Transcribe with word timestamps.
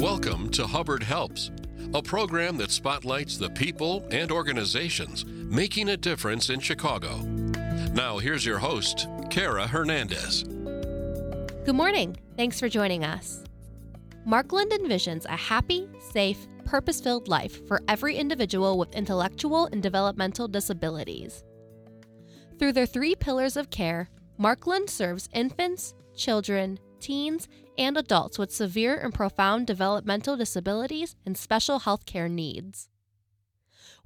Welcome 0.00 0.48
to 0.52 0.66
Hubbard 0.66 1.02
Helps, 1.02 1.50
a 1.92 2.00
program 2.00 2.56
that 2.56 2.70
spotlights 2.70 3.36
the 3.36 3.50
people 3.50 4.02
and 4.10 4.32
organizations 4.32 5.26
making 5.26 5.90
a 5.90 5.96
difference 5.98 6.48
in 6.48 6.58
Chicago. 6.58 7.18
Now, 7.92 8.16
here's 8.16 8.46
your 8.46 8.56
host, 8.56 9.08
Kara 9.28 9.66
Hernandez. 9.66 10.44
Good 11.66 11.74
morning. 11.74 12.16
Thanks 12.38 12.58
for 12.58 12.70
joining 12.70 13.04
us. 13.04 13.44
Marklund 14.26 14.70
envisions 14.70 15.26
a 15.26 15.36
happy, 15.36 15.86
safe, 16.12 16.48
purpose 16.64 16.98
filled 17.02 17.28
life 17.28 17.66
for 17.68 17.82
every 17.86 18.16
individual 18.16 18.78
with 18.78 18.94
intellectual 18.94 19.66
and 19.66 19.82
developmental 19.82 20.48
disabilities. 20.48 21.44
Through 22.58 22.72
their 22.72 22.86
three 22.86 23.14
pillars 23.14 23.54
of 23.54 23.68
care, 23.68 24.08
Marklund 24.40 24.88
serves 24.88 25.28
infants, 25.34 25.92
children, 26.16 26.78
teens, 27.00 27.48
and 27.76 27.96
adults 27.96 28.38
with 28.38 28.52
severe 28.52 28.96
and 28.96 29.14
profound 29.14 29.66
developmental 29.66 30.36
disabilities 30.36 31.16
and 31.24 31.36
special 31.36 31.80
health 31.80 32.04
care 32.06 32.28
needs. 32.28 32.88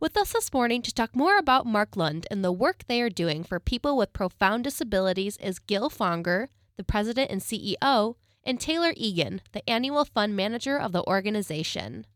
With 0.00 0.16
us 0.16 0.32
this 0.32 0.52
morning 0.52 0.82
to 0.82 0.92
talk 0.92 1.14
more 1.14 1.38
about 1.38 1.66
Marklund 1.66 2.26
and 2.30 2.44
the 2.44 2.52
work 2.52 2.84
they 2.86 3.00
are 3.00 3.10
doing 3.10 3.44
for 3.44 3.60
people 3.60 3.96
with 3.96 4.12
profound 4.12 4.64
disabilities 4.64 5.36
is 5.38 5.58
Gil 5.58 5.88
Fonger, 5.88 6.48
the 6.76 6.84
president 6.84 7.30
and 7.30 7.40
CEO, 7.40 8.16
and 8.44 8.60
Taylor 8.60 8.92
Egan, 8.96 9.40
the 9.52 9.68
annual 9.68 10.04
fund 10.04 10.36
manager 10.36 10.78
of 10.78 10.92
the 10.92 11.04
organization. 11.04 12.06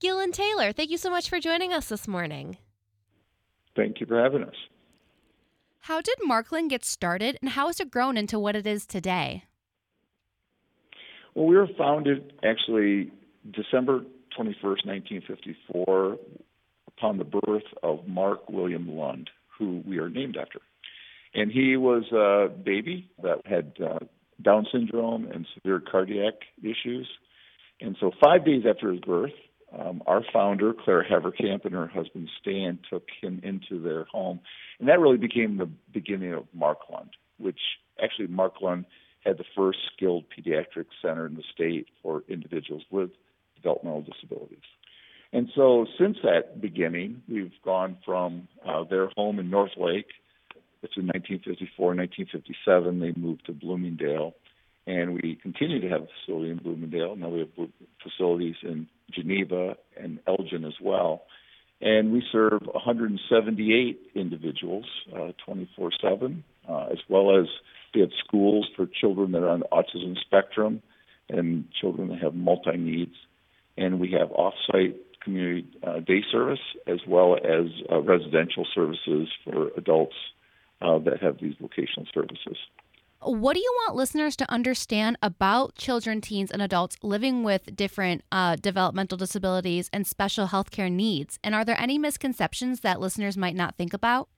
Gil 0.00 0.20
and 0.20 0.32
Taylor, 0.32 0.72
thank 0.72 0.90
you 0.90 0.98
so 0.98 1.10
much 1.10 1.28
for 1.28 1.40
joining 1.40 1.72
us 1.72 1.88
this 1.88 2.06
morning. 2.06 2.58
Thank 3.76 4.00
you 4.00 4.06
for 4.06 4.22
having 4.22 4.44
us. 4.44 4.54
How 5.80 6.00
did 6.00 6.18
Marklund 6.26 6.68
get 6.68 6.84
started 6.84 7.38
and 7.40 7.50
how 7.50 7.68
has 7.68 7.80
it 7.80 7.90
grown 7.90 8.16
into 8.16 8.38
what 8.38 8.56
it 8.56 8.66
is 8.66 8.86
today? 8.86 9.44
Well, 11.34 11.46
we 11.46 11.56
were 11.56 11.68
founded 11.78 12.32
actually 12.44 13.12
December 13.50 14.00
21st, 14.38 14.86
1954, 14.86 16.18
upon 16.88 17.18
the 17.18 17.24
birth 17.24 17.64
of 17.82 18.06
Mark 18.06 18.48
William 18.48 18.88
Lund, 18.96 19.30
who 19.58 19.82
we 19.86 19.98
are 19.98 20.08
named 20.08 20.36
after. 20.36 20.60
And 21.34 21.50
he 21.50 21.76
was 21.76 22.04
a 22.12 22.48
baby 22.48 23.08
that 23.22 23.46
had 23.46 23.72
uh, 23.84 23.98
Down 24.42 24.66
syndrome 24.72 25.26
and 25.26 25.46
severe 25.54 25.80
cardiac 25.80 26.34
issues. 26.62 27.08
And 27.80 27.96
so, 28.00 28.10
five 28.22 28.44
days 28.44 28.64
after 28.68 28.90
his 28.90 29.00
birth, 29.00 29.32
um, 29.78 30.02
our 30.06 30.22
founder, 30.32 30.72
Claire 30.72 31.06
Haverkamp, 31.08 31.64
and 31.64 31.74
her 31.74 31.86
husband 31.86 32.28
Stan 32.40 32.78
took 32.90 33.04
him 33.20 33.40
into 33.44 33.80
their 33.80 34.04
home. 34.04 34.40
And 34.78 34.88
that 34.88 34.98
really 34.98 35.16
became 35.16 35.58
the 35.58 35.70
beginning 35.92 36.34
of 36.34 36.44
Marklund, 36.56 37.10
which 37.38 37.60
actually 38.02 38.26
Marklund 38.26 38.84
had 39.24 39.38
the 39.38 39.44
first 39.56 39.78
skilled 39.94 40.24
pediatric 40.36 40.86
center 41.02 41.26
in 41.26 41.34
the 41.34 41.42
state 41.52 41.86
for 42.02 42.22
individuals 42.28 42.82
with 42.90 43.10
developmental 43.56 44.02
disabilities. 44.02 44.58
And 45.32 45.48
so 45.54 45.86
since 45.98 46.16
that 46.22 46.60
beginning, 46.60 47.22
we've 47.28 47.52
gone 47.64 47.98
from 48.04 48.48
uh, 48.66 48.84
their 48.84 49.08
home 49.16 49.38
in 49.38 49.50
Northlake, 49.50 50.06
in 50.96 51.06
1954 51.06 51.94
1957, 51.94 53.00
they 53.00 53.12
moved 53.20 53.46
to 53.46 53.52
Bloomingdale. 53.52 54.34
And 54.86 55.14
we 55.14 55.38
continue 55.40 55.80
to 55.80 55.88
have 55.88 56.02
a 56.02 56.08
facility 56.24 56.50
in 56.50 56.56
Bloomingdale. 56.56 57.16
Now 57.16 57.28
we 57.28 57.40
have 57.40 57.68
facilities 58.02 58.56
in 58.62 58.88
Geneva 59.10 59.76
and 59.96 60.18
Elgin 60.26 60.64
as 60.64 60.74
well. 60.80 61.22
And 61.80 62.12
we 62.12 62.22
serve 62.32 62.62
178 62.62 64.10
individuals 64.14 64.86
uh, 65.14 65.32
24 65.44 65.88
uh, 65.88 65.90
7, 66.02 66.44
uh, 66.68 66.86
as 66.90 66.98
well 67.08 67.38
as 67.38 67.46
we 67.94 68.00
have 68.00 68.10
schools 68.24 68.68
for 68.76 68.86
children 68.86 69.32
that 69.32 69.42
are 69.42 69.50
on 69.50 69.60
the 69.60 69.68
autism 69.72 70.18
spectrum 70.20 70.82
and 71.28 71.64
children 71.80 72.08
that 72.08 72.20
have 72.20 72.34
multi 72.34 72.76
needs. 72.76 73.14
And 73.76 74.00
we 74.00 74.12
have 74.18 74.30
off 74.32 74.54
site 74.70 74.96
community 75.22 75.66
uh, 75.86 76.00
day 76.00 76.22
service 76.30 76.60
as 76.86 77.00
well 77.06 77.36
as 77.36 77.66
uh, 77.90 78.00
residential 78.00 78.66
services 78.74 79.28
for 79.44 79.68
adults 79.76 80.16
uh, 80.80 80.98
that 80.98 81.22
have 81.22 81.38
these 81.40 81.54
vocational 81.60 82.06
services. 82.12 82.56
What 83.22 83.52
do 83.52 83.60
you 83.60 83.72
want 83.82 83.96
listeners 83.96 84.34
to 84.36 84.50
understand 84.50 85.18
about 85.22 85.74
children, 85.74 86.22
teens, 86.22 86.50
and 86.50 86.62
adults 86.62 86.96
living 87.02 87.42
with 87.42 87.76
different 87.76 88.24
uh, 88.32 88.56
developmental 88.56 89.18
disabilities 89.18 89.90
and 89.92 90.06
special 90.06 90.46
healthcare 90.46 90.90
needs? 90.90 91.38
And 91.44 91.54
are 91.54 91.64
there 91.64 91.78
any 91.78 91.98
misconceptions 91.98 92.80
that 92.80 92.98
listeners 92.98 93.36
might 93.36 93.54
not 93.54 93.76
think 93.76 93.92
about? 93.92 94.30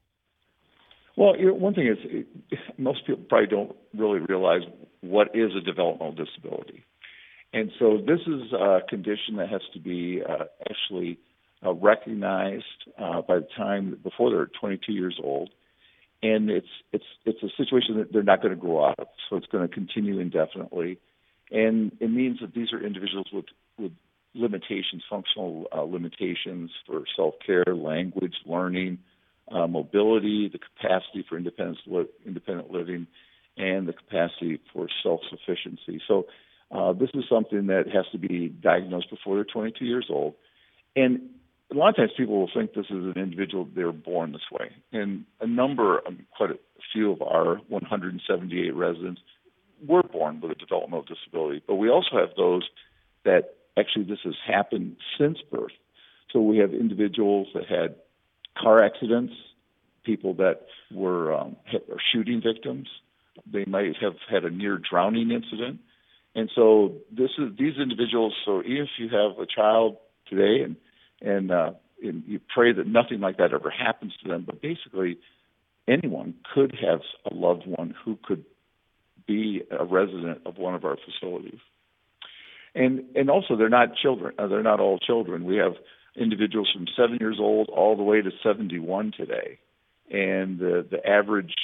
Well, 1.16 1.36
you 1.36 1.46
know, 1.46 1.54
one 1.54 1.74
thing 1.74 1.86
is 1.86 2.58
most 2.78 3.06
people 3.06 3.22
probably 3.28 3.48
don't 3.48 3.76
really 3.96 4.20
realize 4.20 4.62
what 5.02 5.28
is 5.34 5.50
a 5.56 5.60
developmental 5.60 6.12
disability. 6.12 6.84
And 7.52 7.70
so 7.78 7.98
this 7.98 8.20
is 8.26 8.52
a 8.52 8.80
condition 8.88 9.36
that 9.36 9.48
has 9.50 9.60
to 9.74 9.80
be 9.80 10.22
uh, 10.26 10.44
actually 10.70 11.18
uh, 11.64 11.74
recognized 11.74 12.64
uh, 12.98 13.20
by 13.22 13.36
the 13.36 13.48
time 13.56 13.98
before 14.02 14.30
they're 14.30 14.48
22 14.58 14.92
years 14.92 15.18
old, 15.22 15.50
and 16.22 16.50
it's 16.50 16.66
it's 16.92 17.04
it's 17.26 17.42
a 17.42 17.50
situation 17.62 17.98
that 17.98 18.12
they're 18.12 18.22
not 18.22 18.40
going 18.40 18.54
to 18.54 18.60
grow 18.60 18.86
out 18.86 18.98
of. 18.98 19.08
So 19.28 19.36
it's 19.36 19.46
going 19.46 19.68
to 19.68 19.72
continue 19.72 20.18
indefinitely, 20.18 20.98
and 21.50 21.92
it 22.00 22.10
means 22.10 22.38
that 22.40 22.54
these 22.54 22.72
are 22.72 22.82
individuals 22.84 23.26
with 23.32 23.44
with 23.78 23.92
limitations, 24.34 25.02
functional 25.10 25.66
uh, 25.76 25.82
limitations 25.82 26.70
for 26.86 27.02
self 27.14 27.34
care, 27.44 27.64
language, 27.74 28.34
learning, 28.46 28.98
uh, 29.52 29.66
mobility, 29.66 30.48
the 30.48 30.58
capacity 30.58 31.24
for 31.28 31.36
independent 31.36 31.78
li- 31.86 32.06
independent 32.26 32.70
living, 32.70 33.06
and 33.56 33.86
the 33.86 33.92
capacity 33.92 34.60
for 34.72 34.88
self 35.02 35.20
sufficiency. 35.30 36.00
So 36.08 36.26
uh, 36.70 36.92
this 36.92 37.10
is 37.14 37.24
something 37.28 37.66
that 37.66 37.84
has 37.92 38.06
to 38.12 38.18
be 38.18 38.48
diagnosed 38.48 39.10
before 39.10 39.36
they're 39.36 39.44
22 39.44 39.84
years 39.84 40.06
old, 40.10 40.34
and 40.96 41.20
a 41.70 41.74
lot 41.74 41.90
of 41.90 41.96
times 41.96 42.10
people 42.16 42.38
will 42.38 42.50
think 42.54 42.74
this 42.74 42.86
is 42.86 42.90
an 42.90 43.14
individual 43.16 43.68
they're 43.74 43.92
born 43.92 44.32
this 44.32 44.42
way, 44.50 44.70
and 44.92 45.24
a 45.40 45.46
number, 45.46 46.06
um, 46.06 46.26
quite 46.36 46.50
a 46.50 46.58
few 46.92 47.12
of 47.12 47.22
our 47.22 47.56
178 47.68 48.74
residents 48.74 49.20
were 49.86 50.02
born 50.02 50.40
with 50.40 50.52
a 50.52 50.54
developmental 50.54 51.04
disability, 51.04 51.62
but 51.66 51.76
we 51.76 51.90
also 51.90 52.16
have 52.16 52.30
those 52.36 52.62
that 53.24 53.54
actually 53.78 54.04
this 54.04 54.18
has 54.24 54.34
happened 54.46 54.96
since 55.18 55.38
birth. 55.50 55.72
So 56.32 56.40
we 56.40 56.58
have 56.58 56.72
individuals 56.72 57.48
that 57.54 57.66
had 57.66 57.96
car 58.58 58.84
accidents, 58.84 59.32
people 60.04 60.34
that 60.34 60.66
were 60.92 61.32
um, 61.32 61.56
hit 61.66 61.86
or 61.88 61.96
shooting 62.12 62.42
victims. 62.42 62.88
They 63.50 63.64
might 63.64 63.96
have 64.00 64.14
had 64.30 64.44
a 64.44 64.50
near 64.50 64.78
drowning 64.78 65.30
incident. 65.30 65.80
And 66.34 66.50
so 66.54 66.94
this 67.10 67.30
is 67.38 67.56
these 67.58 67.74
individuals. 67.80 68.34
So 68.44 68.62
if 68.64 68.88
you 68.98 69.08
have 69.08 69.38
a 69.38 69.46
child 69.46 69.96
today 70.28 70.62
and 70.64 70.76
and, 71.24 71.52
uh, 71.52 71.70
and 72.02 72.24
you 72.26 72.40
pray 72.52 72.72
that 72.72 72.86
nothing 72.86 73.20
like 73.20 73.36
that 73.36 73.52
ever 73.52 73.70
happens 73.70 74.12
to 74.22 74.28
them, 74.28 74.42
but 74.44 74.60
basically 74.60 75.18
anyone 75.86 76.34
could 76.52 76.76
have 76.82 77.00
a 77.30 77.32
loved 77.32 77.62
one 77.64 77.94
who 78.04 78.18
could 78.24 78.44
be 79.26 79.62
a 79.70 79.84
resident 79.84 80.40
of 80.44 80.58
one 80.58 80.74
of 80.74 80.84
our 80.84 80.96
facilities. 80.96 81.60
And 82.74 83.04
and 83.14 83.30
also 83.30 83.56
they're 83.56 83.68
not 83.68 83.94
children. 83.94 84.34
Uh, 84.38 84.46
they're 84.48 84.62
not 84.62 84.80
all 84.80 84.98
children. 84.98 85.44
We 85.44 85.56
have 85.56 85.74
individuals 86.16 86.70
from 86.72 86.86
seven 86.96 87.18
years 87.20 87.38
old 87.40 87.68
all 87.68 87.96
the 87.96 88.02
way 88.02 88.20
to 88.20 88.30
71 88.42 89.12
today. 89.16 89.58
And 90.10 90.58
the, 90.58 90.86
the 90.90 91.06
average 91.06 91.54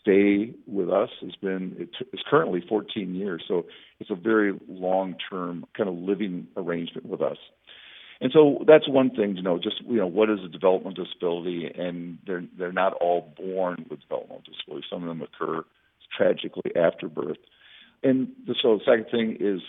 stay 0.00 0.52
with 0.66 0.90
us 0.90 1.10
has 1.20 1.34
been, 1.36 1.76
it's 1.78 2.22
currently 2.28 2.64
14 2.68 3.14
years. 3.14 3.44
So 3.46 3.66
it's 4.00 4.10
a 4.10 4.14
very 4.14 4.58
long 4.68 5.16
term 5.30 5.66
kind 5.76 5.88
of 5.88 5.96
living 5.96 6.48
arrangement 6.56 7.06
with 7.06 7.20
us. 7.20 7.38
And 8.20 8.32
so 8.32 8.64
that's 8.66 8.88
one 8.88 9.10
thing 9.10 9.36
to 9.36 9.42
know. 9.42 9.58
Just 9.58 9.82
you 9.86 9.98
know, 9.98 10.06
what 10.06 10.30
is 10.30 10.38
a 10.44 10.48
developmental 10.48 11.04
disability? 11.04 11.66
And 11.66 12.18
they're 12.26 12.44
they're 12.58 12.72
not 12.72 12.94
all 12.94 13.32
born 13.36 13.84
with 13.90 14.00
developmental 14.00 14.42
disability. 14.46 14.86
Some 14.90 15.02
of 15.02 15.08
them 15.08 15.20
occur 15.20 15.64
tragically 16.16 16.72
after 16.74 17.08
birth. 17.08 17.36
And 18.02 18.28
so 18.62 18.78
the 18.78 18.84
second 18.86 19.06
thing 19.10 19.36
is 19.38 19.60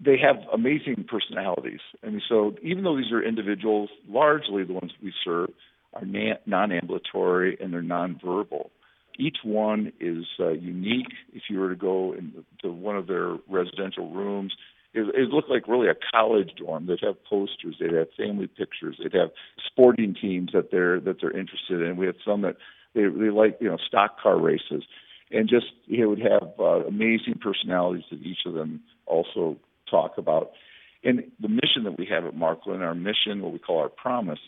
they 0.00 0.16
have 0.18 0.36
amazing 0.52 1.04
personalities. 1.08 1.80
I 2.04 2.08
mean, 2.08 2.22
so 2.28 2.54
even 2.62 2.84
though 2.84 2.96
these 2.96 3.12
are 3.12 3.22
individuals, 3.22 3.90
largely 4.08 4.64
the 4.64 4.72
ones 4.72 4.92
we 5.02 5.12
serve 5.24 5.50
are 5.92 6.04
non-ambulatory 6.46 7.56
and 7.60 7.72
they're 7.72 7.82
nonverbal. 7.82 8.70
Each 9.18 9.38
one 9.44 9.92
is 10.00 10.24
uh, 10.38 10.50
unique. 10.50 11.08
If 11.32 11.44
you 11.50 11.58
were 11.58 11.68
to 11.68 11.76
go 11.76 12.14
into 12.14 12.72
one 12.72 12.96
of 12.96 13.06
their 13.06 13.36
residential 13.48 14.10
rooms, 14.10 14.54
it, 14.94 15.00
it 15.14 15.28
looked 15.28 15.50
like 15.50 15.68
really 15.68 15.88
a 15.88 15.94
college 16.12 16.50
dorm. 16.56 16.86
They'd 16.86 17.00
have 17.02 17.22
posters, 17.24 17.76
they'd 17.78 17.92
have 17.92 18.08
family 18.16 18.46
pictures, 18.46 18.98
they'd 18.98 19.18
have 19.18 19.30
sporting 19.66 20.16
teams 20.20 20.50
that 20.52 20.70
they're 20.70 21.00
that 21.00 21.16
they're 21.20 21.36
interested 21.36 21.82
in. 21.82 21.96
We 21.96 22.06
had 22.06 22.16
some 22.24 22.42
that 22.42 22.56
they 22.94 23.02
they 23.02 23.30
like 23.30 23.58
you 23.60 23.68
know 23.68 23.78
stock 23.86 24.18
car 24.20 24.38
races 24.38 24.84
and 25.30 25.48
just 25.48 25.66
he 25.86 26.04
would 26.04 26.20
have 26.20 26.50
uh, 26.58 26.86
amazing 26.86 27.38
personalities 27.40 28.04
that 28.10 28.20
each 28.22 28.40
of 28.46 28.54
them 28.54 28.80
also 29.06 29.56
talk 29.90 30.18
about. 30.18 30.52
And 31.02 31.30
the 31.40 31.48
mission 31.48 31.84
that 31.84 31.98
we 31.98 32.06
have 32.06 32.24
at 32.24 32.34
Marklund, 32.34 32.80
our 32.80 32.94
mission, 32.94 33.42
what 33.42 33.52
we 33.52 33.58
call 33.58 33.78
our 33.78 33.88
promise, 33.88 34.40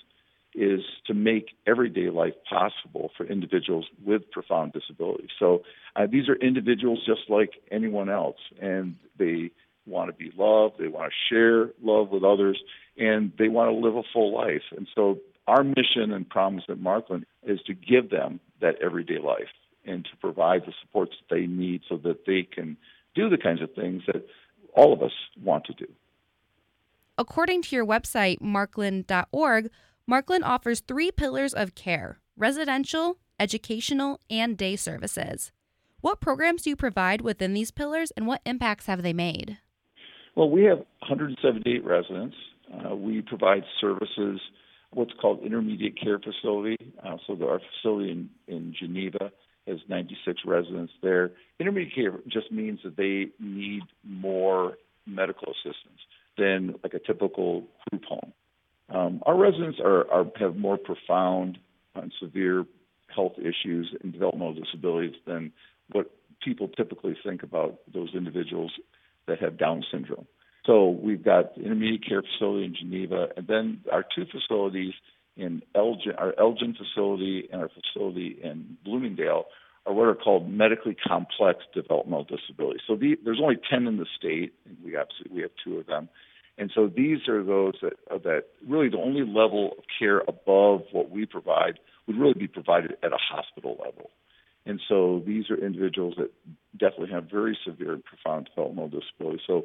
is 0.55 0.81
to 1.07 1.15
make 1.15 1.57
everyday 1.67 2.11
life 2.11 2.35
possible 2.49 3.11
for 3.17 3.25
individuals 3.25 3.87
with 4.05 4.31
profound 4.31 4.73
disabilities. 4.73 5.31
So 5.39 5.63
uh, 5.97 6.07
these 6.11 6.29
are 6.29 6.37
individuals 6.37 7.01
just 7.07 7.31
like 7.31 7.53
anyone 7.71 8.11
else, 8.11 8.37
and 8.61 8.97
they 9.19 9.51
want 9.87 10.11
to 10.11 10.17
be 10.17 10.31
loved, 10.37 10.75
they 10.79 10.89
want 10.89 11.11
to 11.11 11.35
share 11.35 11.71
love 11.83 12.11
with 12.11 12.23
others, 12.23 12.63
and 12.99 13.33
they 13.39 13.49
want 13.49 13.71
to 13.71 13.77
live 13.77 13.97
a 13.97 14.03
full 14.13 14.35
life. 14.35 14.63
And 14.77 14.87
so 14.95 15.19
our 15.47 15.65
mission 15.65 16.13
and 16.13 16.29
promise 16.29 16.65
at 16.69 16.77
Marklund 16.77 17.25
is 17.43 17.61
to 17.67 17.75
give 17.75 18.11
them 18.11 18.39
that 18.61 18.77
everyday 18.83 19.19
life 19.19 19.49
and 19.85 20.05
to 20.05 20.17
provide 20.21 20.63
the 20.67 20.73
supports 20.83 21.13
that 21.19 21.35
they 21.35 21.47
need 21.47 21.81
so 21.89 21.97
that 21.97 22.27
they 22.27 22.43
can 22.43 22.77
do 23.15 23.29
the 23.29 23.39
kinds 23.39 23.61
of 23.63 23.73
things 23.75 24.03
that 24.07 24.25
all 24.75 24.93
of 24.93 25.03
us 25.03 25.13
want 25.43 25.65
to 25.67 25.75
do. 25.75 25.87
According 27.19 27.63
to 27.63 27.77
your 27.77 27.87
website, 27.87 28.41
marklund.org, 28.41 29.71
Marklund 30.11 30.43
offers 30.43 30.81
three 30.81 31.11
pillars 31.11 31.55
of 31.55 31.75
care 31.75 32.19
residential, 32.37 33.19
educational, 33.39 34.19
and 34.31 34.57
day 34.57 34.75
services. 34.75 35.53
What 36.01 36.21
programs 36.21 36.63
do 36.63 36.71
you 36.71 36.77
provide 36.77 37.21
within 37.21 37.53
these 37.53 37.71
pillars 37.71 38.11
and 38.17 38.27
what 38.27 38.41
impacts 38.45 38.87
have 38.87 39.03
they 39.03 39.13
made? 39.13 39.59
Well, 40.35 40.51
we 40.51 40.65
have 40.65 40.79
178 40.79 41.85
residents. 41.85 42.35
Uh, 42.73 42.97
we 42.97 43.21
provide 43.21 43.63
services, 43.81 44.41
what's 44.93 45.13
called 45.21 45.45
intermediate 45.45 46.01
care 46.01 46.19
facility. 46.19 46.77
Uh, 47.05 47.19
so 47.27 47.35
our 47.47 47.61
facility 47.61 48.11
in, 48.11 48.31
in 48.49 48.75
Geneva 48.77 49.31
96 49.93 50.41
residents 50.47 50.93
there. 51.03 51.33
Intermediate 51.61 51.95
care 51.95 52.13
just 52.27 52.51
means 52.51 52.81
that 52.83 52.97
they 52.97 53.29
need 53.39 53.83
more 54.03 54.79
medical 55.07 55.53
assistance 55.53 56.01
than 56.39 56.75
like 56.83 56.95
a 56.95 56.99
typical 56.99 57.65
group 57.91 58.05
home. 58.05 58.33
Um, 58.89 59.23
our 59.27 59.37
residents 59.37 59.79
are, 59.85 60.11
are 60.11 60.27
have 60.39 60.57
more 60.57 60.79
profound 60.79 61.59
and 61.95 62.13
severe 62.21 62.65
health 63.15 63.35
issues 63.39 63.95
and 64.03 64.13
developmental 64.13 64.55
disabilities 64.55 65.15
than 65.27 65.53
what 65.91 66.11
people 66.43 66.69
typically 66.69 67.17
think 67.23 67.43
about 67.43 67.79
those 67.93 68.15
individuals 68.15 68.73
that 69.27 69.39
have 69.41 69.59
Down 69.59 69.85
syndrome. 69.93 70.27
So 70.65 70.89
we've 70.89 71.23
got 71.23 71.57
intermediate 71.59 72.09
care 72.09 72.23
facility 72.23 72.65
in 72.65 72.75
Geneva, 72.75 73.29
and 73.37 73.47
then 73.47 73.81
our 73.93 74.05
two 74.15 74.25
facilities 74.25 74.95
in 75.37 75.63
Elgin, 75.75 76.13
our 76.17 76.35
Elgin 76.39 76.75
facility 76.75 77.49
and 77.53 77.61
our 77.61 77.69
facility 77.69 78.39
in 78.43 78.79
Bloomingdale 78.85 79.47
are 79.87 79.93
what 79.93 80.09
are 80.09 80.15
called 80.15 80.49
medically 80.49 80.97
complex 81.07 81.61
developmental 81.75 82.25
disabilities. 82.25 82.83
So 82.87 82.97
the, 82.97 83.17
there's 83.25 83.41
only 83.43 83.59
10 83.71 83.87
in 83.87 83.97
the 83.97 84.07
state, 84.17 84.53
and 84.65 84.77
we 84.85 84.97
obviously 84.97 85.31
we 85.31 85.43
have 85.43 85.51
two 85.65 85.79
of 85.79 85.87
them. 85.87 86.09
And 86.59 86.71
so 86.75 86.87
these 86.87 87.29
are 87.29 87.43
those 87.43 87.75
that, 87.83 87.95
uh, 88.11 88.19
that 88.19 88.45
really 88.67 88.89
the 88.89 88.99
only 88.99 89.23
level 89.23 89.73
of 89.79 89.85
care 89.99 90.21
above 90.29 90.83
what 90.93 91.11
we 91.11 91.27
provide 91.27 91.79
would 92.07 92.19
really 92.19 92.35
be 92.35 92.47
provided 92.47 92.93
at 93.03 93.13
a 93.13 93.19
hospital 93.19 93.77
level. 93.85 94.11
And 94.65 94.81
so 94.89 95.23
these 95.27 95.51
are 95.51 95.57
individuals 95.57 96.15
that 96.19 96.31
definitely 96.79 97.11
have 97.11 97.31
very 97.31 97.59
severe 97.67 97.95
and 97.95 98.05
profound 98.05 98.49
developmental 98.55 99.01
disabilities. 99.01 99.41
So 99.47 99.65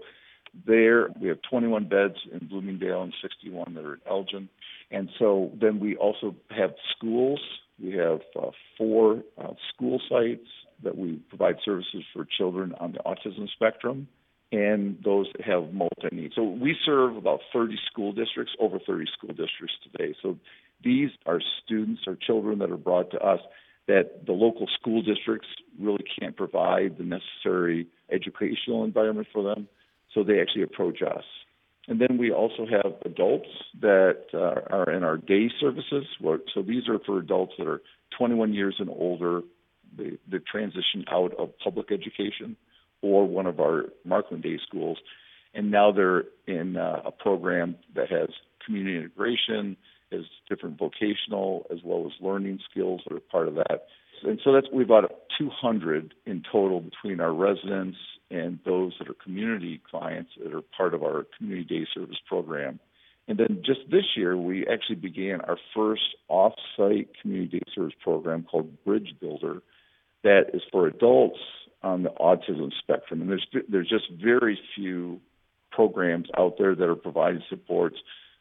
there 0.66 1.10
we 1.20 1.28
have 1.28 1.40
21 1.50 1.88
beds 1.88 2.16
in 2.32 2.48
Bloomingdale 2.48 3.04
and 3.04 3.14
61 3.22 3.74
that 3.76 3.86
are 3.86 3.96
in 3.96 4.02
Elgin. 4.10 4.50
And 4.90 5.10
so 5.20 5.52
then 5.60 5.80
we 5.80 5.96
also 5.98 6.36
have 6.50 6.74
schools. 6.96 7.42
We 7.82 7.94
have 7.94 8.22
uh, 8.40 8.52
four 8.78 9.24
uh, 9.38 9.54
school 9.74 10.02
sites 10.10 10.48
that 10.84 10.98
we 10.98 11.16
provide 11.30 11.58
services 11.64 12.04
for 12.14 12.26
children 12.26 12.74
on 12.80 12.94
the 12.94 13.00
autism 13.00 13.50
spectrum 13.50 14.08
and 14.52 14.98
those 15.04 15.28
that 15.34 15.46
have 15.46 15.74
multi 15.74 16.08
needs. 16.12 16.36
So 16.36 16.44
we 16.44 16.76
serve 16.86 17.18
about 17.18 17.42
30 17.54 17.78
school 17.92 18.14
districts, 18.14 18.54
over 18.60 18.80
30 18.80 19.06
school 19.18 19.30
districts 19.30 19.76
today. 19.84 20.16
So 20.22 20.38
these 20.84 21.10
are 21.26 21.42
students 21.64 22.04
or 22.08 22.16
children 22.16 22.60
that 22.60 22.72
are 22.72 22.78
brought 22.78 23.12
to 23.12 23.20
us 23.20 23.40
that 23.88 24.26
the 24.26 24.34
local 24.34 24.68
school 24.80 25.02
districts 25.02 25.48
really 25.80 26.04
can't 26.20 26.36
provide 26.36 26.98
the 26.98 27.04
necessary 27.04 27.88
educational 28.12 28.84
environment 28.84 29.28
for 29.34 29.44
them, 29.44 29.68
so 30.14 30.24
they 30.24 30.40
actually 30.42 30.64
approach 30.64 31.02
us. 31.02 31.24
And 31.88 32.02
then 32.02 32.18
we 32.18 32.32
also 32.32 32.66
have 32.70 32.94
adults 33.06 33.48
that 33.82 34.26
uh, 34.34 34.76
are 34.76 34.92
in 34.92 35.04
our 35.04 35.18
day 35.18 35.50
services. 35.60 36.06
So 36.22 36.62
these 36.62 36.88
are 36.90 37.00
for 37.06 37.20
adults 37.20 37.54
that 37.58 37.68
are 37.68 37.82
21 38.18 38.54
years 38.54 38.76
and 38.80 38.90
older. 38.90 39.42
They, 39.98 40.18
they 40.30 40.40
transition 40.40 41.06
out 41.10 41.34
of 41.40 41.58
public 41.60 41.92
education 41.92 42.58
or 43.02 43.26
one 43.26 43.46
of 43.46 43.60
our 43.60 43.86
Marklund 44.06 44.44
Day 44.44 44.60
schools, 44.68 44.98
and 45.54 45.72
now 45.72 45.92
they're 45.92 46.24
in 46.46 46.78
uh, 46.78 47.02
a 47.06 47.12
program 47.12 47.76
that 47.96 48.10
has 48.12 48.30
community 48.66 48.98
integration, 48.98 49.78
has 50.12 50.22
different 50.50 50.78
vocational 50.78 51.68
as 51.72 51.80
well 51.84 52.06
as 52.06 52.12
learning 52.20 52.60
skills 52.70 53.02
that 53.08 53.16
are 53.16 53.20
part 53.20 53.48
of 53.48 53.56
that. 53.56 53.88
And 54.24 54.40
so 54.44 54.52
that's 54.52 54.68
we've 54.74 54.88
about 54.88 55.12
200 55.38 56.14
in 56.26 56.44
total 56.52 56.82
between 56.82 57.20
our 57.20 57.34
residents 57.34 57.98
and 58.30 58.60
those 58.66 58.94
that 59.00 59.10
are 59.10 59.16
community 59.24 59.82
clients 59.90 60.32
that 60.42 60.54
are 60.54 60.62
part 60.76 60.94
of 60.94 61.04
our 61.04 61.26
community 61.38 61.80
day 61.80 61.88
service 61.94 62.18
program. 62.28 62.80
And 63.28 63.38
then 63.38 63.62
just 63.66 63.82
this 63.92 64.06
year, 64.16 64.38
we 64.38 64.66
actually 64.68 64.96
began 64.96 65.42
our 65.42 65.58
first 65.76 66.16
off-site 66.30 67.10
community 67.22 67.60
day 67.60 67.66
service 67.76 67.96
program 68.02 68.44
called 68.50 68.84
Bridge 68.86 69.16
Builder, 69.20 69.62
that 70.24 70.52
is 70.54 70.62
for 70.72 70.88
adults 70.88 71.40
on 71.84 72.04
the 72.04 72.10
autism 72.10 72.72
spectrum. 72.80 73.22
And 73.22 73.30
there's 73.30 73.48
there's 73.70 73.90
just 73.90 74.06
very 74.22 74.60
few 74.76 75.20
programs 75.72 76.28
out 76.38 76.56
there 76.58 76.76
that 76.76 76.90
are 76.90 76.96
providing 76.96 77.44
supports 77.50 77.98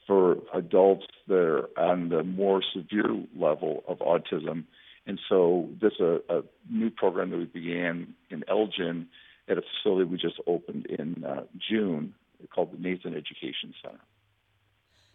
for 0.07 0.37
adults 0.55 1.05
that 1.27 1.35
are 1.35 1.69
on 1.79 2.09
the 2.09 2.23
more 2.23 2.63
severe 2.75 3.25
level 3.37 3.83
of 3.89 3.99
autism. 3.99 4.65
And 5.07 5.21
so 5.29 5.69
this 5.81 5.93
is 5.95 6.01
a, 6.01 6.39
a 6.39 6.43
new 6.71 6.91
program 6.91 7.31
that 7.31 7.39
we 7.39 7.45
began 7.45 8.15
in 8.31 8.45
Elgin 8.49 9.09
at 9.49 9.59
a 9.59 9.63
facility 9.63 10.05
we 10.05 10.17
just 10.17 10.41
opened 10.47 10.87
in 10.87 11.25
uh, 11.25 11.43
June 11.57 12.15
called 12.55 12.73
the 12.73 12.79
Nathan 12.79 13.13
Education 13.13 13.73
Center. 13.83 14.01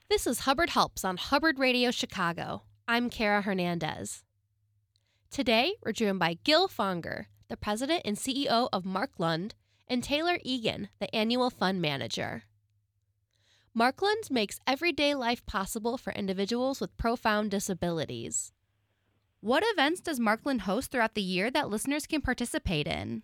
This 0.09 0.27
is 0.27 0.41
Hubbard 0.41 0.71
Helps 0.71 1.05
on 1.05 1.17
Hubbard 1.17 1.59
Radio 1.59 1.91
Chicago. 1.91 2.63
I'm 2.87 3.09
Kara 3.09 3.41
Hernandez. 3.41 4.23
Today, 5.29 5.75
we're 5.83 5.93
joined 5.93 6.19
by 6.19 6.37
Gil 6.43 6.67
Fonger, 6.67 7.25
the 7.47 7.55
president 7.55 8.01
and 8.03 8.17
CEO 8.17 8.67
of 8.73 8.83
Marklund, 8.83 9.51
and 9.87 10.03
Taylor 10.03 10.39
Egan, 10.43 10.89
the 10.99 11.13
annual 11.15 11.49
fund 11.49 11.81
manager. 11.81 12.43
Marklund 13.77 14.29
makes 14.29 14.59
everyday 14.67 15.15
life 15.15 15.45
possible 15.45 15.97
for 15.97 16.11
individuals 16.11 16.81
with 16.81 16.97
profound 16.97 17.51
disabilities. 17.51 18.51
What 19.39 19.63
events 19.65 20.01
does 20.01 20.19
Marklund 20.19 20.61
host 20.61 20.91
throughout 20.91 21.15
the 21.15 21.21
year 21.21 21.49
that 21.51 21.69
listeners 21.69 22.05
can 22.05 22.21
participate 22.21 22.87
in? 22.87 23.23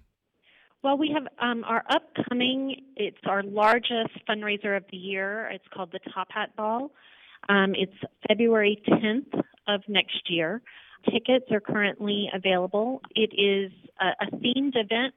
Well, 0.84 0.98
we 0.98 1.12
have 1.14 1.28
um, 1.40 1.64
our 1.64 1.84
upcoming, 1.90 2.76
it's 2.96 3.18
our 3.26 3.42
largest 3.44 4.12
fundraiser 4.30 4.78
of 4.78 4.84
the 4.92 4.98
year. 4.98 5.50
It's 5.52 5.66
called 5.74 5.92
the 5.92 6.00
Top 6.14 6.28
Hat 6.30 6.56
Ball. 6.56 6.92
Um, 7.50 7.74
it's 7.76 7.94
February 8.28 8.82
10th 8.88 9.42
of 9.68 9.82
next 9.88 10.30
year. 10.30 10.62
Tickets 11.06 11.46
are 11.52 11.60
currently 11.60 12.30
available. 12.34 13.02
It 13.16 13.32
is 13.34 13.72
a, 14.00 14.26
a 14.26 14.32
themed 14.38 14.76
event 14.76 15.16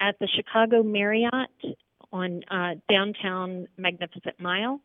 at 0.00 0.18
the 0.18 0.28
Chicago 0.34 0.82
Marriott 0.82 1.76
on 2.12 2.42
uh, 2.50 2.74
downtown 2.90 3.66
Magnificent 3.76 4.40
Mile. 4.40 4.80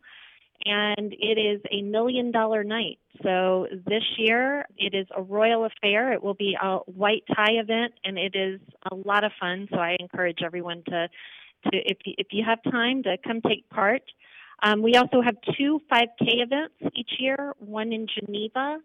And 0.66 1.14
it 1.14 1.40
is 1.40 1.62
a 1.72 1.82
million 1.82 2.32
dollar 2.32 2.64
night. 2.64 3.00
So 3.24 3.68
this 3.72 4.04
year 4.18 4.66
it 4.78 4.94
is 4.94 5.08
a 5.16 5.22
royal 5.22 5.66
affair. 5.66 6.14
It 6.14 6.24
will 6.24 6.34
be 6.34 6.56
a 6.62 6.78
white 6.80 7.24
tie 7.36 7.54
event 7.54 7.94
and 8.04 8.18
it 8.18 8.36
is 8.36 8.60
a 8.92 8.96
lot 8.96 9.24
of 9.24 9.32
fun. 9.40 9.68
So 9.72 9.78
I 9.78 9.98
encourage 10.00 10.40
everyone 10.44 10.84
to, 10.88 11.08
to 11.08 11.72
if, 11.74 11.98
you, 12.06 12.14
if 12.18 12.28
you 12.32 12.44
have 12.46 12.62
time, 12.72 13.04
to 13.04 13.18
come 13.26 13.42
take 13.42 13.70
part. 13.70 14.04
Um, 14.64 14.82
we 14.82 14.96
also 14.96 15.22
have 15.22 15.36
two 15.58 15.82
5K 15.92 16.44
events 16.44 16.76
each 16.96 17.12
year, 17.20 17.54
one 17.60 17.92
in 17.92 18.08
Geneva 18.08 18.78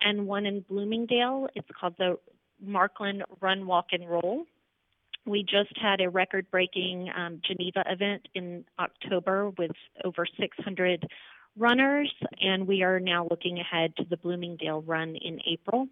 and 0.00 0.26
one 0.26 0.46
in 0.46 0.60
Bloomingdale. 0.60 1.48
It's 1.54 1.68
called 1.78 1.94
the 1.98 2.18
Marklund 2.64 3.22
Run, 3.40 3.66
Walk, 3.66 3.86
and 3.92 4.08
Roll. 4.08 4.44
We 5.26 5.42
just 5.42 5.76
had 5.80 6.00
a 6.00 6.10
record 6.10 6.50
breaking 6.50 7.10
um, 7.16 7.40
Geneva 7.46 7.82
event 7.86 8.28
in 8.34 8.64
October 8.78 9.50
with 9.56 9.72
over 10.04 10.26
600 10.38 11.06
runners, 11.56 12.12
and 12.40 12.66
we 12.66 12.82
are 12.82 13.00
now 13.00 13.26
looking 13.30 13.58
ahead 13.58 13.96
to 13.96 14.04
the 14.04 14.16
Bloomingdale 14.16 14.82
run 14.82 15.16
in 15.16 15.40
April. 15.46 15.88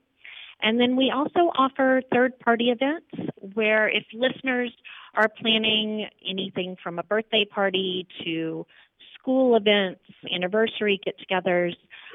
And 0.61 0.79
then 0.79 0.97
we 0.97 1.11
also 1.11 1.51
offer 1.57 2.03
third 2.13 2.39
party 2.39 2.71
events 2.71 3.33
where 3.55 3.89
if 3.89 4.05
listeners 4.13 4.73
are 5.15 5.29
planning 5.29 6.09
anything 6.29 6.77
from 6.83 6.99
a 6.99 7.03
birthday 7.03 7.45
party 7.45 8.07
to 8.25 8.67
school 9.19 9.57
events, 9.57 10.03
anniversary 10.33 11.01
get 11.05 11.15
togethers, 11.19 11.75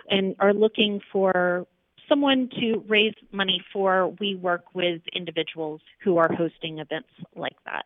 and 0.09 0.35
are 0.39 0.53
looking 0.53 1.01
for 1.11 1.67
someone 2.09 2.49
to 2.59 2.83
raise 2.87 3.13
money 3.31 3.63
for, 3.71 4.15
we 4.19 4.35
work 4.35 4.73
with 4.73 5.01
individuals 5.13 5.81
who 6.03 6.17
are 6.17 6.31
hosting 6.33 6.79
events 6.79 7.09
like 7.35 7.57
that. 7.65 7.85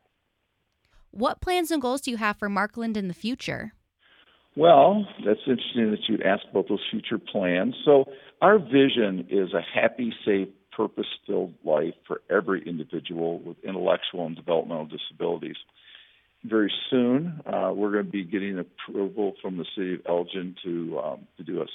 What 1.12 1.42
plans 1.42 1.72
and 1.72 1.82
goals 1.82 2.01
do 2.01 2.12
you 2.12 2.18
have 2.18 2.38
for 2.38 2.50
Marklund 2.50 2.96
in 2.96 3.08
the 3.08 3.13
future? 3.13 3.74
Well, 4.56 5.06
that's 5.25 5.40
interesting 5.48 5.92
that 5.92 6.08
you'd 6.08 6.24
ask 6.24 6.44
about 6.50 6.68
those 6.68 6.86
future 6.90 7.18
plans. 7.18 7.75
So, 7.86 8.06
our 8.42 8.60
vision 8.60 9.28
is 9.30 9.54
a 9.54 9.62
happy, 9.62 10.13
safe, 10.25 10.50
purpose 10.75 11.06
filled 11.28 11.54
life 11.63 11.94
for 12.08 12.22
every 12.30 12.68
individual 12.68 13.40
with 13.40 13.58
intellectual 13.63 14.25
and 14.25 14.36
developmental 14.36 14.88
disabilities. 14.88 15.58
Very 16.43 16.74
soon. 16.89 17.39
Uh, 17.45 17.71
we're 17.74 17.91
going 17.91 18.05
to 18.05 18.12
be 18.12 18.24
getting 18.24 18.57
approval 18.57 19.33
from 19.43 19.57
the 19.57 19.65
city 19.75 19.93
of 19.93 20.00
Elgin 20.07 20.55
to 20.63 21.00
um, 21.00 21.27
to 21.38 21.43
do 21.43 21.62
a 21.62 21.65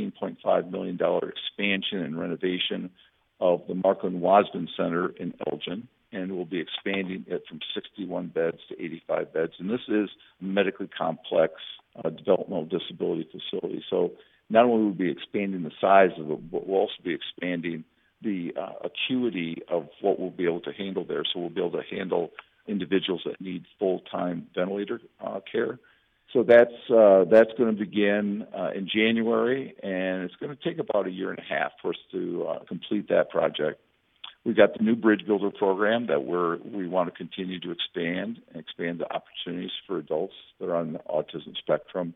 $16.5 0.00 0.70
million 0.70 0.98
expansion 0.98 2.00
and 2.00 2.18
renovation 2.18 2.90
of 3.40 3.62
the 3.68 3.74
Marklund 3.74 4.20
Wasmond 4.20 4.68
Center 4.76 5.10
in 5.10 5.32
Elgin, 5.46 5.86
and 6.10 6.32
we'll 6.34 6.44
be 6.44 6.60
expanding 6.60 7.24
it 7.28 7.44
from 7.48 7.60
61 7.74 8.28
beds 8.28 8.58
to 8.68 8.82
85 8.82 9.32
beds. 9.32 9.52
And 9.60 9.70
this 9.70 9.86
is 9.88 10.08
a 10.40 10.44
medically 10.44 10.88
complex 10.88 11.54
uh, 12.02 12.10
developmental 12.10 12.66
disability 12.66 13.28
facility. 13.30 13.84
So 13.88 14.12
not 14.50 14.64
only 14.64 14.84
will 14.84 14.90
we 14.90 15.04
be 15.04 15.10
expanding 15.10 15.62
the 15.62 15.72
size 15.80 16.18
of 16.18 16.30
it, 16.30 16.50
but 16.50 16.66
we'll 16.66 16.80
also 16.80 16.94
be 17.04 17.14
expanding 17.14 17.84
the 18.22 18.52
uh, 18.60 18.86
acuity 18.88 19.58
of 19.68 19.88
what 20.00 20.18
we'll 20.18 20.30
be 20.30 20.46
able 20.46 20.60
to 20.62 20.72
handle 20.72 21.04
there. 21.04 21.22
So 21.32 21.40
we'll 21.40 21.50
be 21.50 21.60
able 21.60 21.78
to 21.78 21.96
handle 21.96 22.30
individuals 22.68 23.22
that 23.24 23.40
need 23.40 23.64
full-time 23.78 24.46
ventilator 24.54 25.00
uh, 25.24 25.40
care. 25.50 25.78
So 26.32 26.42
that's 26.42 26.72
uh, 26.90 27.24
that's 27.30 27.50
going 27.56 27.74
to 27.74 27.78
begin 27.78 28.46
uh, 28.56 28.70
in 28.74 28.88
January, 28.92 29.74
and 29.82 30.24
it's 30.24 30.34
going 30.36 30.54
to 30.54 30.62
take 30.62 30.78
about 30.78 31.06
a 31.06 31.10
year 31.10 31.30
and 31.30 31.38
a 31.38 31.42
half 31.42 31.72
for 31.80 31.90
us 31.90 31.96
to 32.12 32.46
uh, 32.48 32.58
complete 32.64 33.08
that 33.08 33.30
project. 33.30 33.80
We've 34.44 34.56
got 34.56 34.76
the 34.76 34.84
new 34.84 34.96
Bridge 34.96 35.24
Builder 35.26 35.50
program 35.50 36.06
that 36.06 36.24
we're 36.24 36.58
we 36.58 36.86
want 36.88 37.12
to 37.12 37.16
continue 37.16 37.58
to 37.60 37.70
expand 37.70 38.40
and 38.52 38.60
expand 38.60 39.00
the 39.00 39.12
opportunities 39.12 39.72
for 39.86 39.98
adults 39.98 40.34
that 40.60 40.68
are 40.68 40.76
on 40.76 40.92
the 40.94 40.98
autism 41.00 41.56
spectrum. 41.56 42.14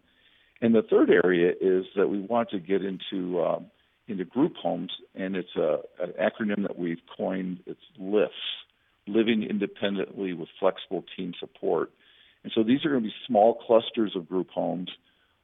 And 0.61 0.75
the 0.75 0.83
third 0.83 1.11
area 1.11 1.53
is 1.61 1.87
that 1.97 2.09
we 2.09 2.21
want 2.21 2.51
to 2.51 2.59
get 2.59 2.85
into 2.85 3.43
um, 3.43 3.67
into 4.07 4.25
group 4.25 4.55
homes, 4.57 4.91
and 5.15 5.37
it's 5.37 5.55
a, 5.57 5.79
an 6.01 6.13
acronym 6.21 6.63
that 6.63 6.79
we've 6.79 7.01
coined. 7.17 7.61
It's 7.67 7.81
LIFTS, 7.99 8.33
living 9.13 9.43
independently 9.43 10.33
with 10.33 10.49
flexible 10.59 11.05
team 11.17 11.33
support. 11.39 11.91
And 12.43 12.53
so 12.55 12.63
these 12.63 12.85
are 12.85 12.91
going 12.91 13.03
to 13.03 13.09
be 13.09 13.15
small 13.27 13.55
clusters 13.55 14.13
of 14.17 14.29
group 14.29 14.51
homes 14.51 14.89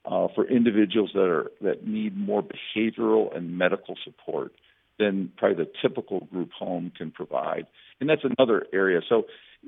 uh, 0.04 0.28
for 0.34 0.46
individuals 0.48 1.10
that 1.14 1.28
are 1.28 1.50
that 1.60 1.86
need 1.86 2.16
more 2.16 2.42
behavioral 2.42 3.36
and 3.36 3.58
medical 3.58 3.96
support 4.04 4.52
than 4.98 5.32
probably 5.36 5.64
the 5.64 5.70
typical 5.82 6.20
group 6.32 6.50
home 6.52 6.92
can 6.96 7.10
provide. 7.10 7.66
And 8.00 8.08
that's 8.08 8.24
another 8.24 8.66
area. 8.72 9.00
So 9.08 9.24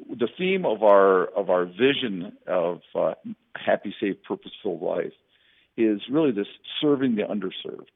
the 0.09 0.29
theme 0.39 0.65
of 0.65 0.83
our 0.83 1.27
of 1.27 1.51
our 1.51 1.67
vision 1.67 2.37
of 2.47 2.81
uh, 2.95 3.15
happy, 3.55 3.95
safe, 4.01 4.17
purposeful 4.27 4.79
life 4.79 5.13
is 5.77 6.01
really 6.11 6.33
this 6.33 6.47
serving 6.81 7.17
the 7.17 7.23
underserved. 7.23 7.87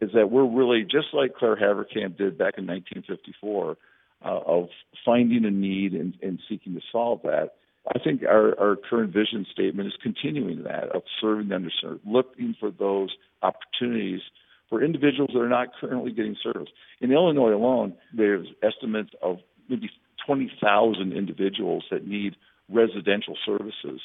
Is 0.00 0.10
that 0.14 0.30
we're 0.30 0.46
really 0.46 0.82
just 0.82 1.08
like 1.12 1.34
Claire 1.34 1.56
Haverkamp 1.56 2.16
did 2.16 2.38
back 2.38 2.54
in 2.56 2.66
1954 2.66 3.76
uh, 4.24 4.40
of 4.46 4.68
finding 5.04 5.44
a 5.44 5.50
need 5.50 5.92
and, 5.92 6.14
and 6.22 6.40
seeking 6.48 6.74
to 6.74 6.80
solve 6.92 7.20
that. 7.22 7.54
I 7.88 7.98
think 7.98 8.22
our, 8.22 8.58
our 8.60 8.76
current 8.76 9.12
vision 9.12 9.46
statement 9.50 9.88
is 9.88 9.94
continuing 10.02 10.64
that 10.64 10.94
of 10.94 11.02
serving 11.20 11.48
the 11.48 11.54
underserved, 11.54 12.00
looking 12.04 12.54
for 12.60 12.70
those 12.70 13.10
opportunities 13.42 14.20
for 14.68 14.82
individuals 14.82 15.30
that 15.32 15.40
are 15.40 15.48
not 15.48 15.68
currently 15.80 16.12
getting 16.12 16.36
service. 16.42 16.68
In 17.00 17.10
Illinois 17.10 17.54
alone, 17.54 17.94
there's 18.14 18.46
estimates 18.62 19.10
of 19.22 19.38
maybe 19.68 19.90
20,000 20.26 21.12
individuals 21.12 21.84
that 21.90 22.06
need 22.06 22.36
residential 22.68 23.36
services. 23.44 24.00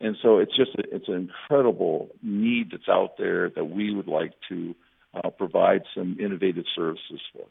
And 0.00 0.16
so 0.22 0.38
it's 0.38 0.54
just 0.56 0.70
a, 0.76 0.82
it's 0.94 1.08
an 1.08 1.14
incredible 1.28 2.08
need 2.22 2.70
that's 2.72 2.88
out 2.88 3.16
there 3.18 3.50
that 3.50 3.64
we 3.64 3.94
would 3.94 4.08
like 4.08 4.32
to 4.48 4.74
uh, 5.14 5.30
provide 5.30 5.82
some 5.94 6.16
innovative 6.20 6.64
services 6.74 7.20
for. 7.32 7.46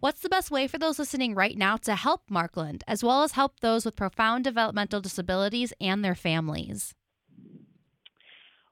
What's 0.00 0.22
the 0.22 0.30
best 0.30 0.50
way 0.50 0.66
for 0.66 0.78
those 0.78 0.98
listening 0.98 1.34
right 1.34 1.56
now 1.56 1.76
to 1.76 1.94
help 1.94 2.22
Marklund, 2.30 2.82
as 2.88 3.04
well 3.04 3.22
as 3.22 3.32
help 3.32 3.60
those 3.60 3.84
with 3.84 3.96
profound 3.96 4.44
developmental 4.44 5.02
disabilities 5.02 5.74
and 5.78 6.02
their 6.02 6.14
families? 6.14 6.94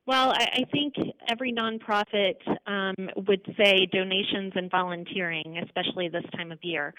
Well, 0.07 0.33
I, 0.33 0.65
think 0.73 0.95
every 1.31 1.53
nonprofit 1.53 2.37
um, 2.67 3.11
would 3.29 3.45
say 3.59 3.87
donations 3.93 4.55
and 4.55 4.71
volunteering, 4.71 5.63
especially 5.63 6.09
this 6.09 6.25
time 6.35 6.51
of 6.51 6.61
year. 6.63 6.95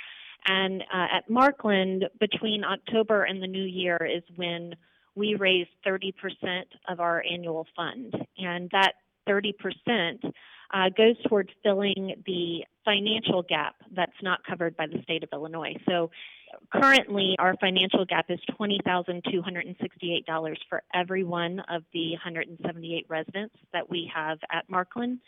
And 0.47 0.83
uh, 0.83 1.17
at 1.17 1.27
Marklund, 1.27 2.03
between 2.19 2.63
October 2.63 3.23
and 3.23 3.41
the 3.41 3.47
new 3.47 3.63
year 3.63 3.97
is 3.97 4.21
when 4.35 4.75
we 5.15 5.33
raise 5.39 5.65
30% 5.87 6.13
of 6.87 6.99
our 6.99 7.23
annual 7.27 7.65
fund. 7.75 8.13
And 8.37 8.69
that 8.73 8.93
30% 9.27 9.53
uh, 10.71 10.89
goes 10.95 11.15
towards 11.27 11.49
filling 11.63 12.21
the 12.27 12.63
financial 12.89 13.43
gap 13.43 13.75
that's 13.95 14.11
not 14.23 14.39
covered 14.43 14.75
by 14.75 14.87
the 14.87 14.99
state 15.03 15.23
of 15.23 15.29
Illinois. 15.31 15.75
So 15.87 16.09
currently, 16.73 17.35
our 17.37 17.55
financial 17.61 18.03
gap 18.05 18.25
is 18.29 18.39
$20,268 18.59 20.55
for 20.67 20.81
every 20.93 21.23
one 21.23 21.59
of 21.69 21.83
the 21.93 22.11
178 22.13 23.05
residents 23.07 23.55
that 23.73 23.89
we 23.89 24.11
have 24.13 24.39
at 24.51 24.67
Marklund. 24.69 25.19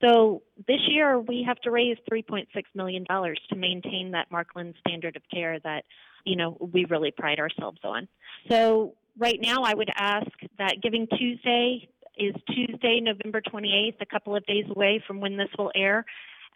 So 0.00 0.42
this 0.68 0.80
year, 0.88 1.18
we 1.18 1.42
have 1.46 1.58
to 1.62 1.72
raise 1.72 1.96
$3.6 2.10 2.46
million 2.76 3.04
to 3.04 3.56
maintain 3.56 4.12
that 4.12 4.30
Marklund 4.30 4.74
standard 4.86 5.16
of 5.16 5.22
care 5.32 5.58
that, 5.64 5.84
you 6.24 6.36
know, 6.36 6.56
we 6.72 6.84
really 6.84 7.10
pride 7.10 7.40
ourselves 7.40 7.80
on. 7.82 8.06
So 8.48 8.94
right 9.18 9.40
now, 9.42 9.64
I 9.64 9.74
would 9.74 9.90
ask 9.96 10.30
that 10.58 10.76
Giving 10.80 11.08
Tuesday 11.18 11.88
is 12.16 12.34
Tuesday, 12.54 13.00
November 13.00 13.40
28th, 13.40 14.00
a 14.00 14.06
couple 14.06 14.36
of 14.36 14.46
days 14.46 14.66
away 14.70 15.02
from 15.06 15.20
when 15.20 15.36
this 15.36 15.48
will 15.58 15.72
air. 15.74 16.04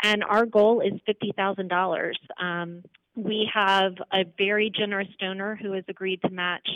And 0.03 0.23
our 0.25 0.45
goal 0.47 0.81
is 0.81 0.93
$50,000. 1.09 2.13
Um, 2.43 2.83
we 3.17 3.49
have 3.55 3.95
a 4.13 4.25
very 4.37 4.71
generous 4.77 5.09
donor 5.21 5.57
who 5.61 5.73
has 5.73 5.85
agreed 5.89 6.21
to 6.23 6.31
match, 6.31 6.69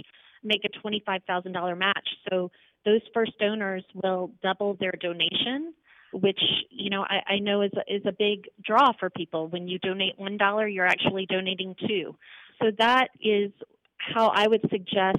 make 0.43 0.65
a 0.65 0.87
$25,000 0.87 1.79
match. 1.79 2.09
So 2.31 2.51
those 2.85 3.01
first 3.13 3.33
donors 3.39 3.85
will 3.95 4.31
double 4.43 4.77
their 4.81 4.93
donation, 5.01 5.75
which 6.13 6.41
you 6.71 6.91
know 6.91 7.03
I, 7.03 7.35
I 7.35 7.39
know 7.39 7.63
is 7.63 7.73
a, 7.75 7.95
is 7.95 8.03
a 8.07 8.13
big 8.13 8.49
draw 8.65 8.93
for 8.99 9.11
people. 9.11 9.49
When 9.49 9.69
you 9.69 9.79
donate 9.79 10.19
one 10.19 10.37
dollar, 10.39 10.67
you're 10.67 10.87
actually 10.87 11.27
donating 11.27 11.75
two. 11.87 12.17
So 12.63 12.71
that 12.79 13.09
is 13.21 13.51
how 13.99 14.29
I 14.29 14.47
would 14.47 14.63
suggest 14.71 15.19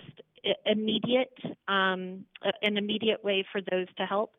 immediate 0.65 1.38
um, 1.68 2.25
an 2.62 2.77
immediate 2.77 3.24
way 3.24 3.46
for 3.51 3.62
those 3.62 3.88
to 3.98 4.06
help. 4.06 4.34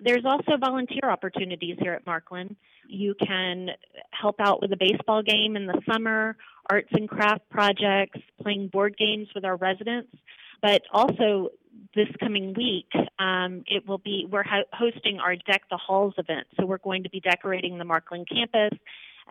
There's 0.00 0.24
also 0.24 0.56
volunteer 0.58 1.08
opportunities 1.08 1.76
here 1.80 1.94
at 1.94 2.04
Marklund. 2.04 2.56
You 2.88 3.14
can 3.14 3.70
help 4.10 4.36
out 4.40 4.60
with 4.60 4.72
a 4.72 4.76
baseball 4.76 5.22
game 5.22 5.56
in 5.56 5.66
the 5.66 5.80
summer, 5.90 6.36
arts 6.70 6.88
and 6.92 7.08
craft 7.08 7.48
projects, 7.50 8.20
playing 8.42 8.68
board 8.68 8.96
games 8.96 9.28
with 9.34 9.44
our 9.44 9.56
residents. 9.56 10.14
But 10.62 10.82
also 10.92 11.50
this 11.94 12.08
coming 12.20 12.54
week, 12.54 12.90
um, 13.18 13.64
it 13.66 13.86
will 13.86 13.98
be 13.98 14.26
we're 14.30 14.44
ho- 14.44 14.64
hosting 14.72 15.18
our 15.18 15.36
Deck 15.36 15.62
the 15.70 15.76
Halls 15.76 16.14
event. 16.18 16.46
So 16.58 16.66
we're 16.66 16.78
going 16.78 17.02
to 17.02 17.10
be 17.10 17.20
decorating 17.20 17.78
the 17.78 17.84
Marklund 17.84 18.28
campus 18.28 18.78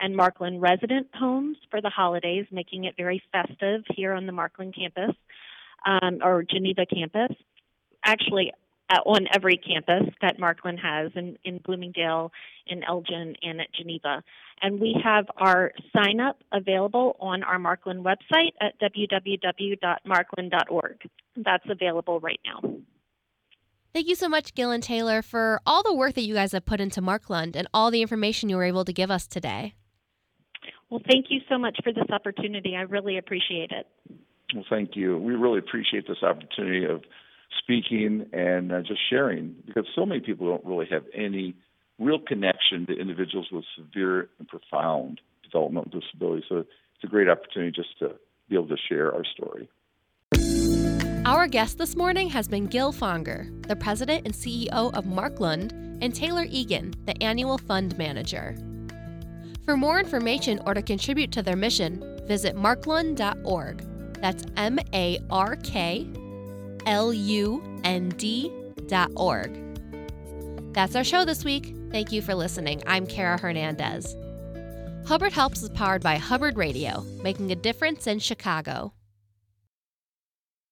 and 0.00 0.16
Marklund 0.16 0.60
resident 0.60 1.08
homes 1.14 1.56
for 1.70 1.80
the 1.80 1.90
holidays, 1.90 2.46
making 2.50 2.84
it 2.84 2.94
very 2.96 3.22
festive 3.32 3.82
here 3.94 4.12
on 4.12 4.26
the 4.26 4.32
Marklund 4.32 4.74
campus 4.76 5.14
um, 5.86 6.18
or 6.22 6.42
Geneva 6.42 6.86
campus. 6.86 7.36
Actually, 8.04 8.52
uh, 8.90 8.98
on 9.06 9.26
every 9.34 9.56
campus 9.56 10.12
that 10.20 10.38
Marklund 10.38 10.78
has 10.80 11.10
in, 11.14 11.38
in 11.44 11.56
Bloomingdale, 11.58 12.32
in 12.66 12.82
Elgin, 12.84 13.36
and 13.42 13.60
at 13.60 13.72
Geneva. 13.72 14.22
And 14.62 14.80
we 14.80 14.96
have 15.02 15.26
our 15.36 15.72
sign 15.94 16.20
up 16.20 16.38
available 16.52 17.16
on 17.20 17.42
our 17.42 17.58
Marklund 17.58 18.02
website 18.02 18.52
at 18.60 18.78
www.marklund.org. 18.80 21.10
That's 21.36 21.64
available 21.68 22.20
right 22.20 22.38
now. 22.44 22.60
Thank 23.92 24.06
you 24.08 24.14
so 24.16 24.28
much, 24.28 24.54
Gil 24.54 24.70
and 24.72 24.82
Taylor, 24.82 25.22
for 25.22 25.60
all 25.64 25.84
the 25.84 25.94
work 25.94 26.14
that 26.14 26.22
you 26.22 26.34
guys 26.34 26.50
have 26.52 26.66
put 26.66 26.80
into 26.80 27.00
Marklund 27.00 27.54
and 27.54 27.68
all 27.72 27.92
the 27.92 28.02
information 28.02 28.48
you 28.48 28.56
were 28.56 28.64
able 28.64 28.84
to 28.84 28.92
give 28.92 29.08
us 29.10 29.26
today. 29.26 29.74
Well, 30.90 31.00
thank 31.10 31.26
you 31.28 31.40
so 31.48 31.58
much 31.58 31.78
for 31.82 31.92
this 31.92 32.10
opportunity. 32.10 32.76
I 32.76 32.82
really 32.82 33.18
appreciate 33.18 33.70
it. 33.70 33.86
Well, 34.54 34.64
thank 34.68 34.90
you. 34.94 35.18
We 35.18 35.34
really 35.34 35.58
appreciate 35.58 36.08
this 36.08 36.22
opportunity 36.22 36.84
of 36.84 37.02
speaking 37.58 38.26
and 38.32 38.72
uh, 38.72 38.80
just 38.80 39.00
sharing 39.08 39.54
because 39.66 39.86
so 39.94 40.04
many 40.06 40.20
people 40.20 40.46
don't 40.46 40.64
really 40.64 40.86
have 40.90 41.04
any 41.14 41.54
real 41.98 42.18
connection 42.18 42.86
to 42.86 42.92
individuals 42.92 43.46
with 43.52 43.64
severe 43.76 44.28
and 44.38 44.48
profound 44.48 45.20
developmental 45.42 46.00
disabilities. 46.00 46.44
So 46.48 46.58
it's 46.58 47.04
a 47.04 47.06
great 47.06 47.28
opportunity 47.28 47.72
just 47.72 47.98
to 48.00 48.16
be 48.48 48.56
able 48.56 48.68
to 48.68 48.76
share 48.88 49.12
our 49.14 49.24
story. 49.24 49.68
Our 51.24 51.46
guest 51.46 51.78
this 51.78 51.96
morning 51.96 52.28
has 52.30 52.48
been 52.48 52.66
Gil 52.66 52.92
Fonger, 52.92 53.66
the 53.66 53.76
president 53.76 54.26
and 54.26 54.34
CEO 54.34 54.92
of 54.94 55.04
Marklund, 55.06 55.72
and 56.02 56.14
Taylor 56.14 56.44
Egan, 56.50 56.92
the 57.06 57.22
annual 57.22 57.56
fund 57.56 57.96
manager. 57.96 58.56
For 59.64 59.76
more 59.76 59.98
information 59.98 60.60
or 60.66 60.74
to 60.74 60.82
contribute 60.82 61.32
to 61.32 61.42
their 61.42 61.56
mission, 61.56 62.20
visit 62.26 62.56
marklund.org. 62.56 63.82
That's 64.20 64.44
M 64.56 64.78
A 64.92 65.18
R 65.30 65.56
K 65.56 66.06
L 66.86 67.12
U 67.12 67.62
N 67.84 68.10
D 68.10 68.52
dot 68.86 69.10
org. 69.16 69.60
That's 70.72 70.96
our 70.96 71.04
show 71.04 71.24
this 71.24 71.44
week. 71.44 71.74
Thank 71.90 72.12
you 72.12 72.20
for 72.20 72.34
listening. 72.34 72.82
I'm 72.86 73.06
Kara 73.06 73.38
Hernandez. 73.38 74.16
Hubbard 75.06 75.32
Helps 75.32 75.62
is 75.62 75.70
powered 75.70 76.02
by 76.02 76.16
Hubbard 76.16 76.56
Radio, 76.56 77.02
making 77.22 77.52
a 77.52 77.54
difference 77.54 78.06
in 78.06 78.18
Chicago. 78.18 78.92